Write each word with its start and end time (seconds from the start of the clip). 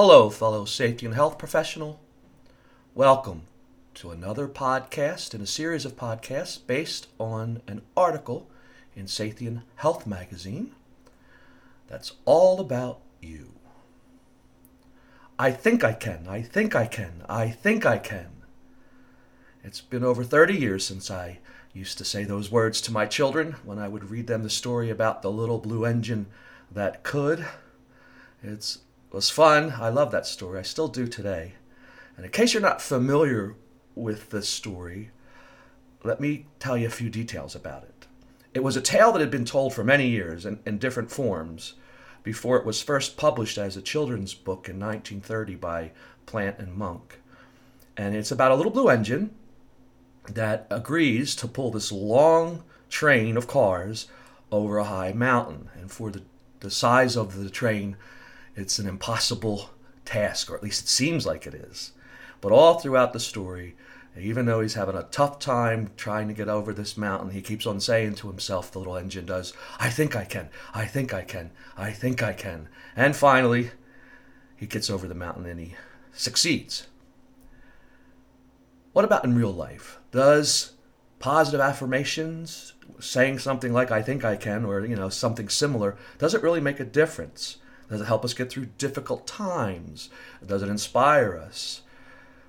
Hello, 0.00 0.30
fellow 0.30 0.64
safety 0.64 1.06
and 1.06 1.14
health 1.16 1.38
professional. 1.38 1.98
Welcome 2.94 3.42
to 3.94 4.12
another 4.12 4.46
podcast 4.46 5.34
in 5.34 5.40
a 5.40 5.44
series 5.44 5.84
of 5.84 5.96
podcasts 5.96 6.56
based 6.64 7.08
on 7.18 7.62
an 7.66 7.82
article 7.96 8.48
in 8.94 9.08
Safety 9.08 9.48
and 9.48 9.62
Health 9.74 10.06
magazine 10.06 10.70
that's 11.88 12.12
all 12.26 12.60
about 12.60 13.00
you. 13.20 13.54
I 15.36 15.50
think 15.50 15.82
I 15.82 15.94
can, 15.94 16.28
I 16.28 16.42
think 16.42 16.76
I 16.76 16.86
can, 16.86 17.24
I 17.28 17.48
think 17.48 17.84
I 17.84 17.98
can. 17.98 18.28
It's 19.64 19.80
been 19.80 20.04
over 20.04 20.22
30 20.22 20.54
years 20.54 20.86
since 20.86 21.10
I 21.10 21.40
used 21.72 21.98
to 21.98 22.04
say 22.04 22.22
those 22.22 22.52
words 22.52 22.80
to 22.82 22.92
my 22.92 23.06
children 23.06 23.56
when 23.64 23.80
I 23.80 23.88
would 23.88 24.12
read 24.12 24.28
them 24.28 24.44
the 24.44 24.48
story 24.48 24.90
about 24.90 25.22
the 25.22 25.32
little 25.32 25.58
blue 25.58 25.84
engine 25.84 26.26
that 26.70 27.02
could. 27.02 27.44
It's 28.44 28.78
was 29.12 29.30
fun. 29.30 29.74
I 29.78 29.88
love 29.88 30.10
that 30.12 30.26
story. 30.26 30.58
I 30.58 30.62
still 30.62 30.88
do 30.88 31.06
today. 31.06 31.54
And 32.16 32.24
in 32.24 32.32
case 32.32 32.52
you're 32.52 32.62
not 32.62 32.82
familiar 32.82 33.54
with 33.94 34.30
this 34.30 34.48
story, 34.48 35.10
let 36.04 36.20
me 36.20 36.46
tell 36.58 36.76
you 36.76 36.86
a 36.86 36.90
few 36.90 37.10
details 37.10 37.54
about 37.54 37.84
it. 37.84 38.06
It 38.54 38.62
was 38.62 38.76
a 38.76 38.80
tale 38.80 39.12
that 39.12 39.20
had 39.20 39.30
been 39.30 39.44
told 39.44 39.74
for 39.74 39.84
many 39.84 40.08
years 40.08 40.44
in, 40.44 40.60
in 40.66 40.78
different 40.78 41.10
forms 41.10 41.74
before 42.22 42.56
it 42.56 42.66
was 42.66 42.82
first 42.82 43.16
published 43.16 43.58
as 43.58 43.76
a 43.76 43.82
children's 43.82 44.34
book 44.34 44.68
in 44.68 44.78
1930 44.78 45.54
by 45.56 45.90
Platt 46.26 46.58
and 46.58 46.74
Munk. 46.74 47.20
And 47.96 48.14
it's 48.14 48.30
about 48.30 48.50
a 48.50 48.54
little 48.54 48.72
blue 48.72 48.88
engine 48.88 49.34
that 50.28 50.66
agrees 50.70 51.34
to 51.36 51.48
pull 51.48 51.70
this 51.70 51.90
long 51.90 52.62
train 52.90 53.36
of 53.36 53.46
cars 53.46 54.08
over 54.50 54.78
a 54.78 54.84
high 54.84 55.12
mountain. 55.12 55.70
And 55.74 55.90
for 55.90 56.10
the, 56.10 56.22
the 56.60 56.70
size 56.70 57.16
of 57.16 57.36
the 57.36 57.50
train, 57.50 57.96
it's 58.58 58.78
an 58.78 58.88
impossible 58.88 59.70
task, 60.04 60.50
or 60.50 60.56
at 60.56 60.62
least 60.62 60.84
it 60.84 60.88
seems 60.88 61.26
like 61.26 61.46
it 61.46 61.54
is. 61.54 61.92
But 62.40 62.52
all 62.52 62.78
throughout 62.78 63.12
the 63.12 63.20
story, 63.20 63.76
even 64.18 64.46
though 64.46 64.60
he's 64.60 64.74
having 64.74 64.96
a 64.96 65.04
tough 65.04 65.38
time 65.38 65.90
trying 65.96 66.28
to 66.28 66.34
get 66.34 66.48
over 66.48 66.72
this 66.72 66.96
mountain, 66.96 67.30
he 67.30 67.40
keeps 67.40 67.66
on 67.66 67.80
saying 67.80 68.16
to 68.16 68.28
himself, 68.28 68.72
the 68.72 68.78
little 68.78 68.96
engine 68.96 69.26
does, 69.26 69.52
I 69.78 69.90
think 69.90 70.16
I 70.16 70.24
can, 70.24 70.48
I 70.74 70.86
think 70.86 71.14
I 71.14 71.22
can, 71.22 71.50
I 71.76 71.92
think 71.92 72.22
I 72.22 72.32
can. 72.32 72.68
And 72.96 73.14
finally, 73.14 73.70
he 74.56 74.66
gets 74.66 74.90
over 74.90 75.06
the 75.06 75.14
mountain 75.14 75.46
and 75.46 75.60
he 75.60 75.74
succeeds. 76.12 76.88
What 78.92 79.04
about 79.04 79.24
in 79.24 79.36
real 79.36 79.52
life? 79.52 79.98
Does 80.10 80.72
positive 81.20 81.60
affirmations, 81.60 82.74
saying 82.98 83.38
something 83.38 83.72
like 83.72 83.92
I 83.92 84.02
think 84.02 84.24
I 84.24 84.34
can 84.36 84.64
or 84.64 84.84
you 84.84 84.96
know 84.96 85.08
something 85.08 85.48
similar, 85.48 85.96
does 86.18 86.34
it 86.34 86.42
really 86.42 86.60
make 86.60 86.80
a 86.80 86.84
difference? 86.84 87.58
Does 87.88 88.00
it 88.00 88.06
help 88.06 88.24
us 88.24 88.34
get 88.34 88.50
through 88.50 88.66
difficult 88.78 89.26
times? 89.26 90.10
Does 90.44 90.62
it 90.62 90.68
inspire 90.68 91.36
us? 91.36 91.82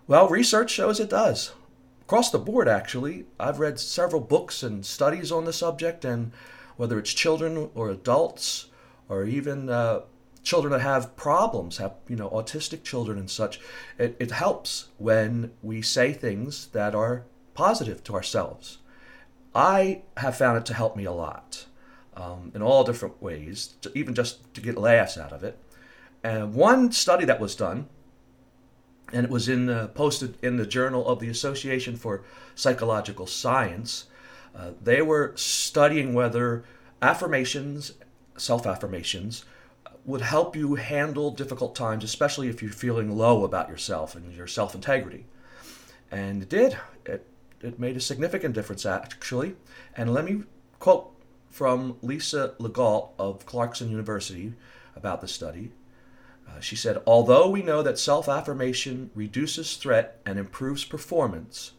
Well, 0.07 0.27
research 0.27 0.71
shows 0.71 0.99
it 0.99 1.09
does. 1.09 1.53
Across 2.01 2.31
the 2.31 2.39
board, 2.39 2.67
actually. 2.67 3.25
I've 3.39 3.59
read 3.59 3.79
several 3.79 4.21
books 4.21 4.63
and 4.63 4.85
studies 4.85 5.31
on 5.31 5.45
the 5.45 5.53
subject, 5.53 6.03
and 6.03 6.31
whether 6.75 6.99
it's 6.99 7.13
children 7.13 7.69
or 7.73 7.89
adults, 7.89 8.67
or 9.07 9.23
even 9.25 9.69
uh, 9.69 10.01
children 10.43 10.71
that 10.71 10.81
have 10.81 11.15
problems, 11.15 11.77
have 11.77 11.93
you 12.07 12.15
know 12.15 12.29
autistic 12.31 12.83
children 12.83 13.17
and 13.17 13.29
such, 13.29 13.59
it, 13.97 14.17
it 14.19 14.31
helps 14.31 14.89
when 14.97 15.51
we 15.61 15.81
say 15.81 16.11
things 16.11 16.67
that 16.67 16.95
are 16.95 17.25
positive 17.53 18.03
to 18.05 18.15
ourselves. 18.15 18.79
I 19.53 20.01
have 20.17 20.37
found 20.37 20.57
it 20.57 20.65
to 20.67 20.73
help 20.73 20.95
me 20.95 21.05
a 21.05 21.11
lot 21.11 21.65
um, 22.19 22.51
in 22.53 22.61
all 22.61 22.83
different 22.83 23.21
ways, 23.21 23.75
even 23.95 24.13
just 24.13 24.53
to 24.53 24.61
get 24.61 24.77
laughs 24.77 25.17
out 25.17 25.31
of 25.31 25.43
it. 25.43 25.57
And 26.23 26.53
one 26.53 26.91
study 26.91 27.25
that 27.25 27.39
was 27.39 27.55
done, 27.55 27.87
and 29.13 29.25
it 29.25 29.31
was 29.31 29.47
in 29.47 29.69
uh, 29.69 29.87
posted 29.87 30.37
in 30.41 30.57
the 30.57 30.65
Journal 30.65 31.07
of 31.07 31.19
the 31.19 31.29
Association 31.29 31.95
for 31.95 32.23
Psychological 32.55 33.25
Science. 33.25 34.05
Uh, 34.55 34.71
they 34.81 35.01
were 35.01 35.33
studying 35.35 36.13
whether 36.13 36.65
affirmations, 37.01 37.93
self 38.37 38.67
affirmations, 38.67 39.45
would 40.05 40.21
help 40.21 40.55
you 40.55 40.75
handle 40.75 41.31
difficult 41.31 41.75
times, 41.75 42.03
especially 42.03 42.49
if 42.49 42.61
you're 42.61 42.71
feeling 42.71 43.15
low 43.15 43.45
about 43.45 43.69
yourself 43.69 44.15
and 44.15 44.33
your 44.33 44.47
self 44.47 44.75
integrity. 44.75 45.25
And 46.11 46.43
it 46.43 46.49
did. 46.49 46.77
It, 47.05 47.25
it 47.61 47.79
made 47.79 47.95
a 47.95 48.01
significant 48.01 48.55
difference, 48.55 48.85
actually. 48.85 49.55
And 49.95 50.13
let 50.13 50.25
me 50.25 50.43
quote 50.79 51.13
from 51.49 51.97
Lisa 52.01 52.53
Legault 52.59 53.11
of 53.17 53.45
Clarkson 53.45 53.89
University 53.89 54.53
about 54.95 55.21
the 55.21 55.27
study. 55.27 55.71
Uh, 56.47 56.59
she 56.59 56.75
said, 56.75 57.01
Although 57.05 57.49
we 57.49 57.61
know 57.61 57.81
that 57.83 57.99
self 57.99 58.27
affirmation 58.27 59.11
reduces 59.13 59.75
threat 59.75 60.19
and 60.25 60.39
improves 60.39 60.83
performance, 60.85 61.73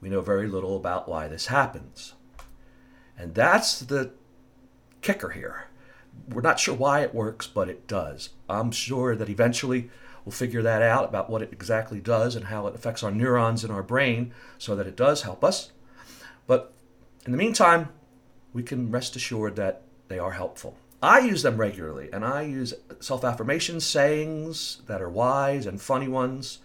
we 0.00 0.08
know 0.08 0.20
very 0.20 0.48
little 0.48 0.76
about 0.76 1.08
why 1.08 1.28
this 1.28 1.46
happens. 1.46 2.14
And 3.16 3.34
that's 3.34 3.80
the 3.80 4.12
kicker 5.00 5.30
here. 5.30 5.68
We're 6.28 6.42
not 6.42 6.60
sure 6.60 6.74
why 6.74 7.00
it 7.00 7.14
works, 7.14 7.46
but 7.46 7.68
it 7.68 7.86
does. 7.86 8.30
I'm 8.48 8.70
sure 8.70 9.16
that 9.16 9.28
eventually 9.28 9.90
we'll 10.24 10.32
figure 10.32 10.62
that 10.62 10.82
out 10.82 11.04
about 11.04 11.30
what 11.30 11.42
it 11.42 11.52
exactly 11.52 12.00
does 12.00 12.36
and 12.36 12.46
how 12.46 12.66
it 12.66 12.74
affects 12.74 13.02
our 13.02 13.10
neurons 13.10 13.64
in 13.64 13.70
our 13.70 13.82
brain 13.82 14.32
so 14.58 14.76
that 14.76 14.86
it 14.86 14.96
does 14.96 15.22
help 15.22 15.42
us. 15.44 15.72
But 16.46 16.72
in 17.24 17.32
the 17.32 17.38
meantime, 17.38 17.88
we 18.52 18.62
can 18.62 18.90
rest 18.90 19.16
assured 19.16 19.56
that 19.56 19.82
they 20.08 20.18
are 20.18 20.32
helpful. 20.32 20.76
I 21.02 21.20
use 21.20 21.42
them 21.42 21.56
regularly, 21.56 22.10
and 22.12 22.24
I 22.24 22.42
use 22.42 22.74
self 23.00 23.24
affirmation 23.24 23.80
sayings 23.80 24.82
that 24.86 25.02
are 25.02 25.10
wise 25.10 25.66
and 25.66 25.80
funny 25.80 26.08
ones. 26.08 26.58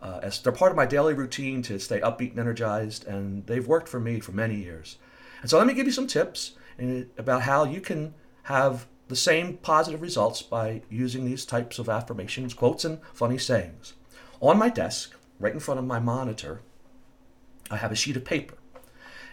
Uh, 0.00 0.20
as 0.22 0.40
they're 0.40 0.52
part 0.52 0.70
of 0.70 0.76
my 0.76 0.86
daily 0.86 1.12
routine 1.12 1.60
to 1.62 1.78
stay 1.78 2.00
upbeat 2.00 2.30
and 2.30 2.38
energized, 2.38 3.06
and 3.06 3.44
they've 3.46 3.66
worked 3.66 3.88
for 3.88 3.98
me 3.98 4.20
for 4.20 4.30
many 4.32 4.54
years. 4.54 4.96
And 5.40 5.50
so, 5.50 5.58
let 5.58 5.66
me 5.66 5.74
give 5.74 5.86
you 5.86 5.92
some 5.92 6.06
tips 6.06 6.52
in, 6.78 7.10
about 7.18 7.42
how 7.42 7.64
you 7.64 7.80
can 7.80 8.14
have 8.44 8.86
the 9.08 9.16
same 9.16 9.56
positive 9.56 10.02
results 10.02 10.42
by 10.42 10.82
using 10.88 11.24
these 11.24 11.44
types 11.44 11.78
of 11.78 11.88
affirmations, 11.88 12.54
quotes, 12.54 12.84
and 12.84 13.00
funny 13.12 13.38
sayings. 13.38 13.94
On 14.40 14.58
my 14.58 14.68
desk, 14.68 15.14
right 15.40 15.52
in 15.52 15.60
front 15.60 15.80
of 15.80 15.86
my 15.86 15.98
monitor, 15.98 16.62
I 17.70 17.76
have 17.76 17.92
a 17.92 17.96
sheet 17.96 18.16
of 18.16 18.24
paper, 18.24 18.54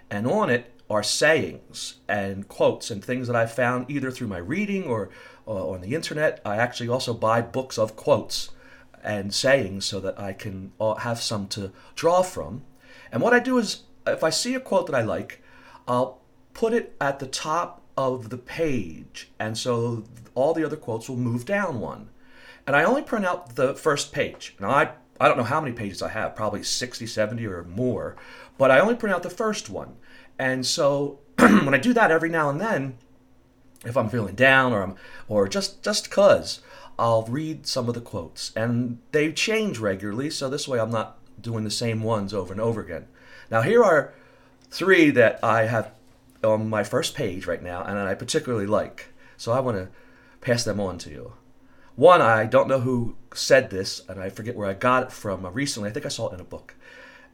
and 0.10 0.28
on 0.28 0.50
it 0.50 0.72
are 0.90 1.04
sayings 1.04 1.96
and 2.08 2.48
quotes 2.48 2.92
and 2.92 3.04
things 3.04 3.28
that 3.28 3.36
I've 3.36 3.54
found 3.54 3.90
either 3.90 4.12
through 4.12 4.28
my 4.28 4.38
reading 4.38 4.84
or, 4.86 5.10
or 5.46 5.76
on 5.76 5.82
the 5.82 5.96
internet. 5.96 6.42
I 6.46 6.58
actually 6.58 6.90
also 6.90 7.14
buy 7.14 7.42
books 7.42 7.78
of 7.78 7.96
quotes 7.96 8.50
and 9.04 9.34
sayings 9.34 9.86
so 9.86 10.00
that 10.00 10.20
I 10.20 10.34
can 10.34 10.72
uh, 10.80 10.96
have 10.96 11.22
some 11.22 11.48
to 11.50 11.72
draw 11.96 12.22
from. 12.22 12.64
And 13.12 13.22
what 13.22 13.34
I 13.34 13.40
do 13.40 13.58
is, 13.58 13.84
if 14.06 14.24
I 14.24 14.30
see 14.30 14.56
a 14.56 14.60
quote 14.60 14.88
that 14.88 14.96
I 14.96 15.02
like, 15.02 15.42
I'll 15.88 16.22
put 16.54 16.74
it 16.74 16.96
at 17.00 17.20
the 17.20 17.28
top 17.28 17.82
of 17.98 18.30
the 18.30 18.38
page. 18.38 19.30
And 19.40 19.58
so 19.58 20.04
all 20.34 20.54
the 20.54 20.66
other 20.66 20.78
quotes 20.78 21.10
will 21.10 21.18
move 21.18 21.46
down 21.46 21.80
one. 21.80 22.10
And 22.68 22.76
I 22.76 22.84
only 22.84 23.04
print 23.04 23.26
out 23.26 23.56
the 23.56 23.76
first 23.76 24.12
page. 24.12 24.56
Now, 24.60 24.70
I, 24.70 24.92
I 25.20 25.28
don't 25.28 25.38
know 25.38 25.44
how 25.44 25.62
many 25.62 25.74
pages 25.74 26.02
I 26.02 26.10
have, 26.10 26.36
probably 26.36 26.64
60, 26.64 27.08
70 27.08 27.46
or 27.46 27.64
more, 27.64 28.16
but 28.58 28.72
I 28.72 28.80
only 28.80 28.96
print 28.96 29.16
out 29.16 29.24
the 29.24 29.30
first 29.30 29.70
one. 29.70 29.96
And 30.38 30.66
so 30.66 31.20
when 31.38 31.74
I 31.74 31.78
do 31.78 31.94
that 31.94 32.12
every 32.12 32.30
now 32.30 32.50
and 32.50 32.60
then, 32.60 32.98
if 33.86 33.96
I'm 33.96 34.10
feeling 34.10 34.36
down 34.36 34.74
or 34.74 34.82
I'm 34.82 34.96
or 35.28 35.48
just 35.48 35.84
just 35.84 36.10
cuz 36.10 36.62
I'll 36.98 37.24
read 37.24 37.68
some 37.68 37.88
of 37.88 37.94
the 37.94 38.02
quotes 38.02 38.52
and 38.56 39.00
they 39.12 39.32
change 39.32 39.80
regularly 39.80 40.30
so 40.30 40.50
this 40.50 40.68
way 40.68 40.80
I'm 40.80 40.92
not 40.92 41.18
doing 41.40 41.64
the 41.64 41.72
same 41.72 42.02
ones 42.02 42.34
over 42.34 42.52
and 42.52 42.62
over 42.62 42.82
again. 42.82 43.08
Now 43.52 43.62
here 43.62 43.84
are 43.84 44.14
three 44.72 45.12
that 45.12 45.40
I 45.44 45.68
have 45.68 45.92
on 46.44 46.70
my 46.70 46.84
first 46.84 47.16
page 47.16 47.46
right 47.46 47.62
now 47.62 47.84
and 47.84 47.98
I 47.98 48.16
particularly 48.16 48.66
like. 48.66 49.08
So 49.38 49.52
I 49.52 49.60
want 49.60 49.78
to 49.78 49.90
pass 50.42 50.64
them 50.64 50.80
on 50.80 50.98
to 51.00 51.10
you. 51.10 51.34
One, 51.96 52.22
I 52.22 52.46
don't 52.46 52.68
know 52.68 52.82
who 52.82 53.16
said 53.34 53.70
this 53.70 54.02
and 54.10 54.20
I 54.20 54.30
forget 54.30 54.56
where 54.56 54.68
I 54.68 54.74
got 54.74 55.04
it 55.04 55.12
from 55.12 55.46
uh, 55.46 55.50
recently. 55.50 55.90
I 55.90 55.94
think 55.94 56.06
I 56.06 56.10
saw 56.10 56.30
it 56.30 56.34
in 56.34 56.42
a 56.42 56.46
book 56.46 56.76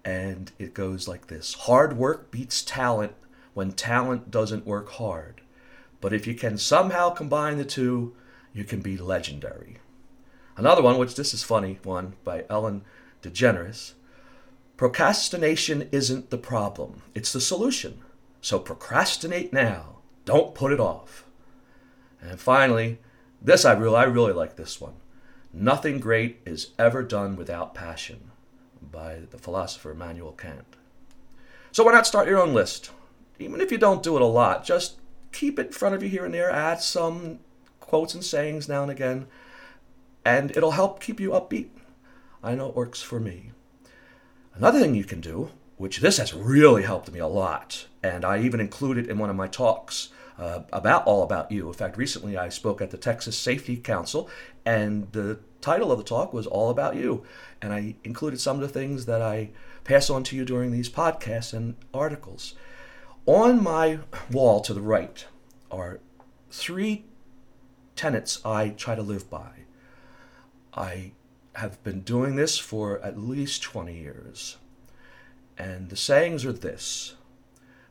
and 0.06 0.52
it 0.60 0.74
goes 0.74 1.08
like 1.08 1.28
this 1.28 1.54
Hard 1.54 1.98
work 1.98 2.32
beats 2.32 2.62
talent 2.62 3.14
when 3.54 3.72
talent 3.72 4.30
doesn't 4.30 4.66
work 4.66 4.90
hard. 4.92 5.42
But 6.00 6.14
if 6.14 6.28
you 6.28 6.36
can 6.36 6.58
somehow 6.58 7.10
combine 7.10 7.58
the 7.58 7.66
two, 7.66 8.16
you 8.54 8.64
can 8.64 8.82
be 8.82 8.98
legendary. 8.98 9.78
Another 10.58 10.82
one, 10.82 10.98
which 10.98 11.16
this 11.16 11.34
is 11.34 11.44
funny 11.44 11.80
one 11.84 12.14
by 12.24 12.46
Ellen 12.50 12.84
DeGeneres. 13.22 13.94
Procrastination 14.78 15.88
isn't 15.92 16.30
the 16.30 16.38
problem, 16.38 17.02
it's 17.14 17.34
the 17.34 17.42
solution. 17.42 18.02
So 18.42 18.60
procrastinate 18.60 19.54
now. 19.54 19.98
Don't 20.26 20.56
put 20.56 20.72
it 20.72 20.80
off. 20.80 21.26
And 22.22 22.40
finally, 22.40 23.00
this 23.42 23.66
I 23.66 23.74
really 23.74 23.96
I 23.96 24.04
really 24.04 24.34
like 24.34 24.56
this 24.56 24.80
one. 24.80 24.94
Nothing 25.54 26.00
great 26.00 26.40
is 26.46 26.72
ever 26.80 27.04
done 27.04 27.36
without 27.36 27.74
passion 27.74 28.32
by 28.82 29.20
the 29.30 29.38
philosopher 29.38 29.92
Immanuel 29.92 30.32
Kant. 30.34 30.76
So 31.72 31.84
why 31.84 31.92
not 31.94 32.08
start 32.08 32.28
your 32.28 32.42
own 32.42 32.54
list? 32.54 32.92
Even 33.40 33.60
if 33.62 33.72
you 33.72 33.78
don't 33.78 34.04
do 34.04 34.16
it 34.16 34.22
a 34.22 34.26
lot, 34.26 34.64
just 34.64 34.98
keep 35.32 35.58
it 35.58 35.68
in 35.68 35.74
front 35.74 35.96
of 35.96 36.04
you 36.04 36.10
here 36.10 36.26
and 36.26 36.34
there, 36.34 36.52
add 36.52 36.82
some 36.82 37.40
quotes 37.80 38.14
and 38.14 38.24
sayings 38.24 38.70
now 38.70 38.84
and 38.84 38.92
again. 38.92 39.28
and 40.26 40.52
it'll 40.52 40.72
help 40.72 41.00
keep 41.00 41.20
you 41.20 41.32
upbeat. 41.32 41.70
I 42.44 42.56
know 42.56 42.70
it 42.70 42.76
works 42.76 43.02
for 43.02 43.20
me. 43.20 43.52
Another 44.56 44.80
thing 44.80 44.96
you 44.96 45.04
can 45.04 45.22
do, 45.22 45.50
which 45.78 46.00
this 46.00 46.18
has 46.18 46.34
really 46.34 46.84
helped 46.84 47.12
me 47.12 47.20
a 47.20 47.28
lot, 47.28 47.88
and 48.04 48.26
I 48.26 48.40
even 48.40 48.60
include 48.60 48.98
it 48.98 49.08
in 49.10 49.18
one 49.18 49.30
of 49.30 49.36
my 49.36 49.48
talks 49.48 50.10
uh, 50.42 50.64
about 50.74 51.06
All 51.06 51.22
About 51.22 51.52
You. 51.52 51.68
In 51.68 51.74
fact, 51.74 51.98
recently 51.98 52.36
I 52.36 52.50
spoke 52.50 52.82
at 52.82 52.90
the 52.90 52.98
Texas 52.98 53.38
Safety 53.38 53.78
Council, 53.78 54.28
and 54.66 55.12
the 55.12 55.40
title 55.62 55.92
of 55.92 56.00
the 56.00 56.04
talk 56.04 56.34
was 56.34 56.48
All 56.48 56.72
About 56.72 56.96
You. 56.96 57.24
And 57.62 57.72
I 57.72 57.96
included 58.04 58.42
some 58.42 58.56
of 58.56 58.62
the 58.62 58.68
things 58.68 59.06
that 59.06 59.22
I 59.22 59.52
pass 59.84 60.10
on 60.10 60.24
to 60.24 60.36
you 60.36 60.44
during 60.44 60.72
these 60.72 60.90
podcasts 60.90 61.54
and 61.54 61.76
articles. 61.94 62.56
On 63.28 63.62
my 63.64 64.00
wall 64.32 64.62
to 64.62 64.74
the 64.74 64.82
right 64.82 65.26
are 65.70 66.00
three 66.50 67.06
tenets 67.96 68.44
I 68.44 68.70
try 68.70 68.96
to 68.96 69.04
live 69.04 69.30
by. 69.30 69.52
I 70.74 71.12
have 71.56 71.84
been 71.84 72.02
doing 72.02 72.36
this 72.36 72.58
for 72.58 73.00
at 73.02 73.20
least 73.20 73.62
20 73.62 73.96
years. 73.96 74.58
And 75.56 75.90
the 75.90 75.96
sayings 75.96 76.46
are 76.46 76.54
this 76.54 77.16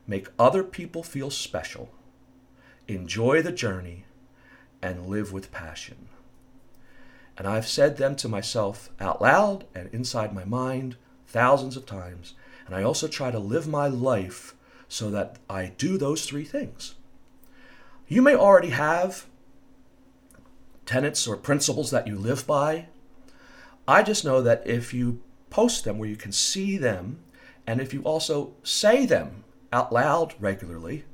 make 0.05 0.27
other 0.37 0.63
people 0.63 1.03
feel 1.03 1.29
special, 1.29 1.93
enjoy 2.95 3.41
the 3.41 3.51
journey, 3.51 4.05
and 4.81 5.07
live 5.07 5.31
with 5.31 5.51
passion. 5.51 6.07
And 7.37 7.47
I've 7.47 7.67
said 7.67 7.97
them 7.97 8.15
to 8.17 8.27
myself 8.27 8.89
out 8.99 9.21
loud 9.21 9.65
and 9.73 9.89
inside 9.93 10.33
my 10.33 10.45
mind 10.45 10.95
thousands 11.27 11.77
of 11.77 11.85
times. 11.85 12.33
And 12.65 12.75
I 12.75 12.83
also 12.83 13.07
try 13.07 13.31
to 13.31 13.39
live 13.39 13.67
my 13.67 13.87
life 13.87 14.55
so 14.87 15.09
that 15.11 15.37
I 15.49 15.71
do 15.77 15.97
those 15.97 16.25
three 16.25 16.43
things. 16.43 16.95
You 18.07 18.21
may 18.21 18.35
already 18.35 18.69
have 18.69 19.25
tenets 20.85 21.27
or 21.27 21.37
principles 21.37 21.91
that 21.91 22.07
you 22.07 22.15
live 22.15 22.45
by. 22.45 22.87
I 23.87 24.03
just 24.03 24.25
know 24.25 24.41
that 24.41 24.67
if 24.67 24.93
you 24.93 25.21
post 25.49 25.85
them 25.85 25.97
where 25.97 26.09
you 26.09 26.17
can 26.17 26.31
see 26.31 26.77
them, 26.77 27.19
and 27.65 27.79
if 27.79 27.93
you 27.93 28.01
also 28.01 28.53
say 28.63 29.05
them 29.05 29.43
out 29.71 29.93
loud 29.93 30.33
regularly 30.39 31.05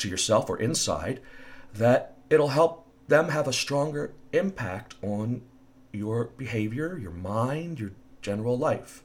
to 0.00 0.08
yourself 0.08 0.50
or 0.50 0.58
inside, 0.58 1.20
that 1.74 2.16
it'll 2.28 2.48
help 2.48 2.86
them 3.08 3.28
have 3.28 3.48
a 3.48 3.52
stronger 3.52 4.12
impact 4.32 4.94
on 5.02 5.42
your 5.92 6.26
behavior, 6.36 6.98
your 6.98 7.10
mind, 7.10 7.80
your 7.80 7.92
general 8.22 8.56
life. 8.56 9.02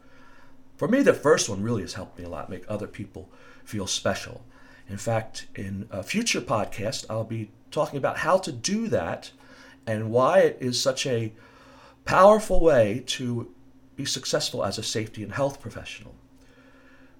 For 0.77 0.87
me, 0.87 1.01
the 1.01 1.13
first 1.13 1.49
one 1.49 1.63
really 1.63 1.81
has 1.81 1.93
helped 1.93 2.19
me 2.19 2.25
a 2.25 2.29
lot, 2.29 2.49
make 2.49 2.65
other 2.67 2.87
people 2.87 3.29
feel 3.63 3.87
special. 3.87 4.43
In 4.87 4.97
fact, 4.97 5.47
in 5.55 5.87
a 5.89 6.03
future 6.03 6.41
podcast, 6.41 7.05
I'll 7.09 7.23
be 7.23 7.49
talking 7.71 7.97
about 7.97 8.19
how 8.19 8.37
to 8.37 8.51
do 8.51 8.87
that 8.89 9.31
and 9.87 10.11
why 10.11 10.39
it 10.39 10.57
is 10.59 10.81
such 10.81 11.05
a 11.07 11.33
powerful 12.03 12.59
way 12.59 13.03
to 13.07 13.51
be 13.95 14.05
successful 14.05 14.63
as 14.63 14.77
a 14.77 14.83
safety 14.83 15.23
and 15.23 15.33
health 15.33 15.61
professional. 15.61 16.15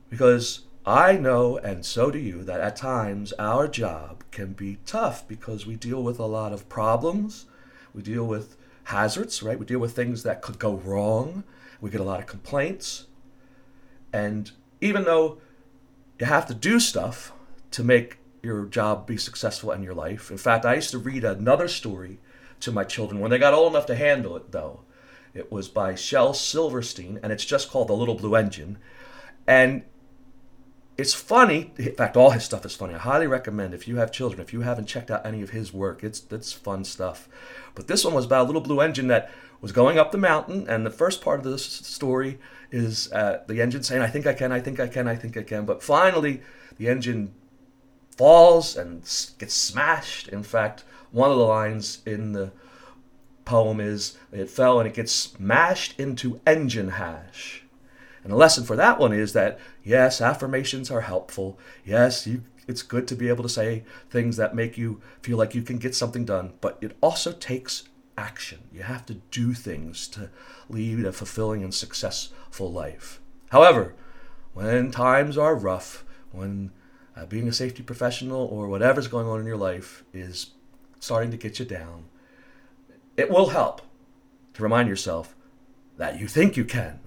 Because 0.10 0.62
I 0.86 1.14
know, 1.14 1.58
and 1.58 1.84
so 1.84 2.12
do 2.12 2.20
you, 2.20 2.44
that 2.44 2.62
at 2.62 2.76
times 2.76 3.34
our 3.40 3.68
job 3.68 4.24
can 4.30 4.54
be 4.54 4.78
tough 4.86 5.28
because 5.28 5.66
we 5.66 5.76
deal 5.76 6.04
with 6.04 6.20
a 6.20 6.28
lot 6.28 6.54
of 6.54 6.70
problems, 6.70 7.48
we 7.92 8.04
deal 8.04 8.26
with 8.26 8.56
hazards, 8.86 9.42
right? 9.42 9.58
We 9.58 9.66
deal 9.66 9.80
with 9.80 9.96
things 9.96 10.22
that 10.24 10.44
could 10.44 10.60
go 10.60 10.76
wrong, 10.76 11.44
we 11.82 11.90
get 11.90 12.02
a 12.02 12.06
lot 12.06 12.20
of 12.20 12.28
complaints. 12.28 13.08
And 14.14 14.52
even 14.80 15.06
though 15.06 15.40
you 16.20 16.28
have 16.28 16.46
to 16.48 16.54
do 16.54 16.80
stuff 16.80 17.34
to 17.72 17.84
make 17.84 18.20
your 18.44 18.66
job 18.66 19.08
be 19.08 19.18
successful 19.18 19.72
in 19.72 19.82
your 19.82 19.96
life, 19.96 20.30
in 20.30 20.38
fact, 20.38 20.66
I 20.66 20.76
used 20.76 20.92
to 20.92 21.00
read 21.00 21.24
another 21.24 21.68
story 21.68 22.20
to 22.60 22.72
my 22.72 22.84
children 22.84 23.20
when 23.20 23.32
they 23.32 23.40
got 23.40 23.56
old 23.56 23.74
enough 23.74 23.88
to 23.88 23.96
handle 23.96 24.36
it, 24.36 24.52
though. 24.52 24.82
It 25.34 25.52
was 25.52 25.68
by 25.68 25.96
Shel 25.96 26.36
Silverstein, 26.36 27.20
and 27.24 27.34
it's 27.34 27.44
just 27.44 27.72
called 27.72 27.88
The 27.88 27.94
Little 27.94 28.16
Blue 28.16 28.36
Engine. 28.36 28.78
And 29.48 29.84
it's 30.98 31.14
funny. 31.14 31.72
In 31.78 31.94
fact, 31.96 32.16
all 32.16 32.32
his 32.32 32.44
stuff 32.44 32.66
is 32.66 32.76
funny. 32.76 32.94
I 32.94 33.00
highly 33.00 33.28
recommend 33.28 33.74
if 33.74 33.88
you 33.88 33.98
have 33.98 34.12
children, 34.12 34.42
if 34.42 34.54
you 34.54 34.62
haven't 34.62 34.86
checked 34.86 35.12
out 35.12 35.26
any 35.26 35.42
of 35.42 35.50
his 35.50 35.74
work, 35.74 36.04
it's 36.04 36.24
it's 36.32 36.54
fun 36.54 36.86
stuff. 36.86 37.28
But 37.74 37.88
this 37.88 38.06
one 38.06 38.14
was 38.14 38.26
about 38.26 38.44
a 38.44 38.48
little 38.48 38.62
blue 38.62 38.80
engine 38.80 39.08
that 39.08 39.30
was 39.62 39.72
going 39.72 39.98
up 39.98 40.12
the 40.12 40.18
mountain, 40.18 40.68
and 40.70 40.86
the 40.86 40.92
first 40.92 41.22
part 41.22 41.40
of 41.40 41.46
the 41.46 41.58
story 41.58 42.40
is 42.72 43.12
uh, 43.12 43.44
the 43.48 43.62
engine 43.62 43.84
saying, 43.84 44.02
"I 44.02 44.08
think 44.08 44.26
I 44.26 44.34
can, 44.34 44.52
I 44.52 44.62
think 44.62 44.80
I 44.80 44.88
can, 44.88 45.08
I 45.08 45.16
think 45.16 45.36
I 45.36 45.44
can." 45.44 45.66
But 45.66 45.84
finally, 45.84 46.42
the 46.78 46.88
engine 46.88 47.34
falls 48.16 48.78
and 48.78 49.02
gets 49.38 49.54
smashed. 49.54 50.30
In 50.30 50.44
fact, 50.44 50.86
one 51.12 51.30
of 51.30 51.38
the 51.38 51.44
lines 51.44 52.00
in 52.06 52.32
the 52.32 52.52
poem 53.44 53.82
is, 53.82 54.18
"It 54.32 54.50
fell 54.50 54.80
and 54.80 54.88
it 54.88 54.94
gets 54.94 55.12
smashed 55.12 56.00
into 56.00 56.40
engine 56.48 56.92
hash." 56.92 57.65
And 58.26 58.34
the 58.34 58.38
lesson 58.38 58.64
for 58.64 58.76
that 58.76 58.98
one 58.98 59.14
is 59.14 59.34
that 59.34 59.60
yes, 59.84 60.20
affirmations 60.20 60.90
are 60.90 61.02
helpful. 61.02 61.60
Yes, 61.86 62.26
you, 62.26 62.42
it's 62.68 62.82
good 62.82 63.08
to 63.10 63.16
be 63.16 63.30
able 63.30 63.44
to 63.44 63.50
say 63.50 63.84
things 64.10 64.36
that 64.38 64.56
make 64.56 64.80
you 64.80 65.00
feel 65.22 65.38
like 65.38 65.54
you 65.54 65.62
can 65.62 65.78
get 65.78 65.94
something 65.94 66.26
done, 66.26 66.54
but 66.60 66.80
it 66.82 66.98
also 67.02 67.32
takes 67.32 67.84
action. 68.18 68.62
You 68.74 68.82
have 68.82 69.06
to 69.06 69.14
do 69.30 69.54
things 69.54 70.08
to 70.08 70.32
lead 70.70 71.06
a 71.06 71.12
fulfilling 71.12 71.62
and 71.62 71.72
successful 71.72 72.72
life. 72.72 73.22
However, 73.52 73.94
when 74.56 74.90
times 74.90 75.38
are 75.38 75.54
rough, 75.54 76.04
when 76.32 76.72
uh, 77.16 77.28
being 77.28 77.48
a 77.48 77.54
safety 77.54 77.84
professional 77.84 78.42
or 78.48 78.68
whatever's 78.68 79.08
going 79.08 79.28
on 79.28 79.40
in 79.40 79.46
your 79.46 79.56
life 79.56 80.04
is 80.14 80.50
starting 81.00 81.30
to 81.30 81.38
get 81.38 81.60
you 81.60 81.66
down, 81.66 82.06
it 83.18 83.30
will 83.30 83.50
help 83.50 83.84
to 84.56 84.64
remind 84.64 84.90
yourself 84.90 85.36
that 85.98 86.20
you 86.20 86.28
think 86.28 86.58
you 86.58 86.66
can 86.66 87.02